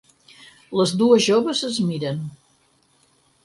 [0.79, 2.27] Les dues joves es miren.